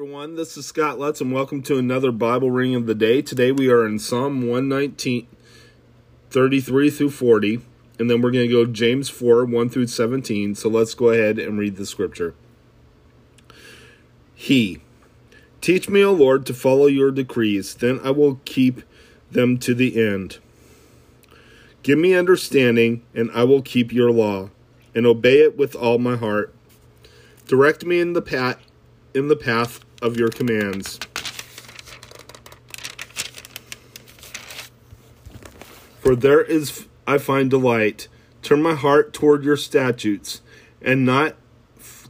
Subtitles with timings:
[0.00, 3.20] this is Scott Lutz, and welcome to another Bible reading of the day.
[3.20, 5.26] Today we are in Psalm 119,
[6.30, 7.60] 33 through 40,
[7.98, 10.54] and then we're going to go James 4, 1 through 17.
[10.54, 12.34] So let's go ahead and read the scripture.
[14.34, 14.80] He,
[15.60, 18.80] teach me, O Lord, to follow your decrees, then I will keep
[19.30, 20.38] them to the end.
[21.82, 24.48] Give me understanding, and I will keep your law,
[24.94, 26.54] and obey it with all my heart.
[27.46, 28.56] Direct me in the path
[29.14, 30.98] in the path of your commands.
[36.00, 38.08] For there is I find delight.
[38.42, 40.40] Turn my heart toward your statutes,
[40.80, 41.36] and not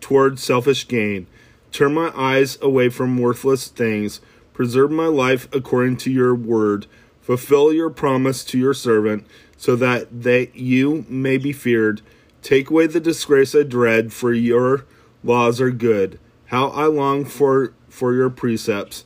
[0.00, 1.26] toward selfish gain.
[1.72, 4.20] Turn my eyes away from worthless things.
[4.52, 6.86] Preserve my life according to your word.
[7.22, 12.02] Fulfill your promise to your servant, so that they you may be feared.
[12.42, 14.84] Take away the disgrace I dread, for your
[15.22, 16.18] laws are good.
[16.48, 19.04] How I long for for your precepts.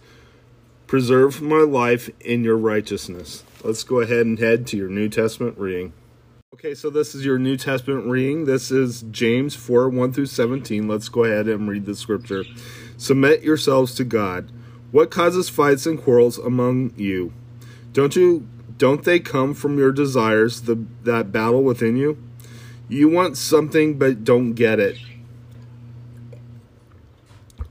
[0.86, 3.42] Preserve my life in your righteousness.
[3.64, 5.92] Let's go ahead and head to your New Testament reading.
[6.54, 8.44] Okay, so this is your New Testament reading.
[8.44, 10.86] This is James 4 1 through 17.
[10.86, 12.44] Let's go ahead and read the scripture.
[12.96, 14.52] Submit yourselves to God.
[14.92, 17.32] What causes fights and quarrels among you?
[17.92, 18.46] Don't you
[18.78, 22.22] don't they come from your desires, the that battle within you?
[22.88, 24.96] You want something but don't get it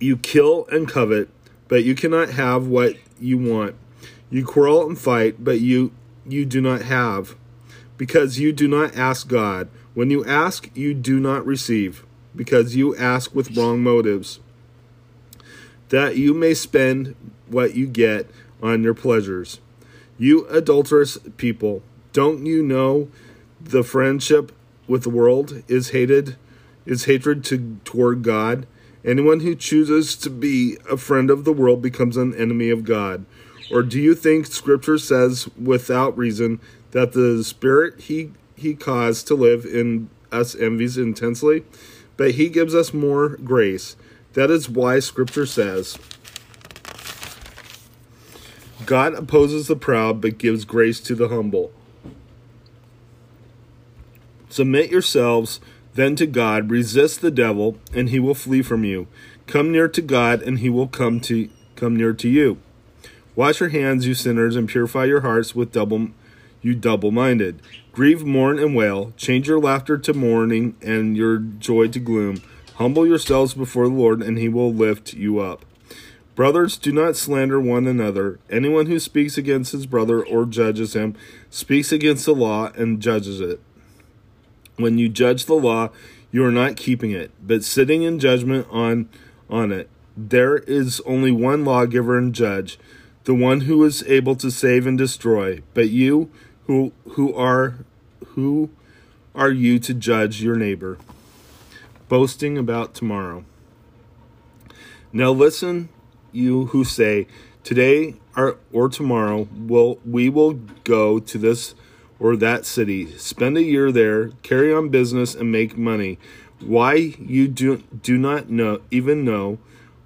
[0.01, 1.29] you kill and covet,
[1.67, 3.75] but you cannot have what you want.
[4.29, 5.91] You quarrel and fight, but you
[6.25, 7.35] you do not have,
[7.97, 9.69] because you do not ask God.
[9.93, 14.39] When you ask, you do not receive, because you ask with wrong motives,
[15.89, 17.15] that you may spend
[17.47, 18.29] what you get
[18.61, 19.59] on your pleasures.
[20.17, 21.81] You adulterous people,
[22.13, 23.09] don't you know
[23.59, 24.51] the friendship
[24.87, 26.35] with the world is hated
[26.85, 28.65] is hatred to toward God?
[29.03, 33.25] Anyone who chooses to be a friend of the world becomes an enemy of God.
[33.71, 36.59] Or do you think Scripture says without reason
[36.91, 41.63] that the Spirit he, he caused to live in us envies intensely?
[42.17, 43.95] But he gives us more grace.
[44.33, 45.97] That is why Scripture says,
[48.85, 51.71] God opposes the proud but gives grace to the humble.
[54.49, 55.61] Submit yourselves
[55.93, 59.07] then to God, resist the devil, and he will flee from you.
[59.47, 62.57] Come near to God, and he will come to come near to you.
[63.35, 66.09] Wash your hands, you sinners, and purify your hearts with double
[66.61, 67.59] you double-minded.
[67.91, 69.13] Grieve, mourn, and wail.
[69.17, 72.41] Change your laughter to mourning and your joy to gloom.
[72.75, 75.65] Humble yourselves before the Lord, and he will lift you up.
[76.35, 78.39] Brothers, do not slander one another.
[78.49, 81.15] Anyone who speaks against his brother or judges him
[81.49, 83.59] speaks against the law and judges it.
[84.77, 85.89] When you judge the law,
[86.31, 89.09] you are not keeping it, but sitting in judgment on
[89.49, 89.89] on it.
[90.15, 92.79] There is only one lawgiver and judge,
[93.25, 95.61] the one who is able to save and destroy.
[95.73, 96.31] But you
[96.67, 97.75] who who are
[98.27, 98.69] who
[99.35, 100.97] are you to judge your neighbor?
[102.09, 103.45] Boasting about tomorrow.
[105.13, 105.89] Now listen,
[106.31, 107.27] you who say,
[107.63, 110.53] Today or, or tomorrow will we will
[110.83, 111.75] go to this
[112.21, 116.19] or that city, spend a year there, carry on business, and make money.
[116.59, 119.57] Why you do, do not know even know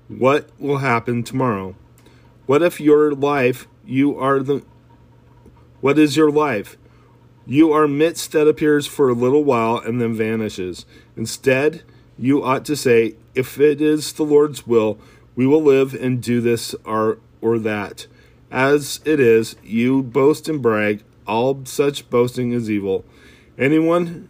[0.08, 1.76] what will happen tomorrow?
[2.46, 4.64] What if your life you are the
[5.82, 6.78] what is your life?
[7.46, 10.86] You are mist that appears for a little while and then vanishes.
[11.16, 11.84] Instead,
[12.18, 14.98] you ought to say, If it is the Lord's will,
[15.36, 18.08] we will live and do this or, or that.
[18.50, 23.06] As it is, you boast and brag, all such boasting is evil.
[23.58, 24.30] Anyone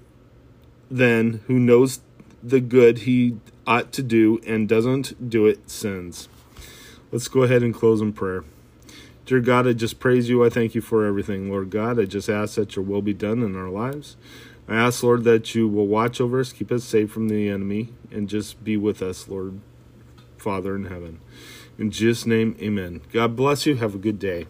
[0.89, 2.01] then who knows
[2.43, 6.29] the good he ought to do and doesn't do it sins.
[7.11, 8.43] Let's go ahead and close in prayer.
[9.25, 10.45] Dear God, I just praise you.
[10.45, 11.99] I thank you for everything, Lord God.
[11.99, 14.17] I just ask that your will be done in our lives.
[14.67, 17.89] I ask, Lord, that you will watch over us, keep us safe from the enemy,
[18.11, 19.59] and just be with us, Lord,
[20.37, 21.19] Father in heaven.
[21.77, 23.01] In Jesus' name, amen.
[23.11, 23.75] God bless you.
[23.75, 24.45] Have a good day.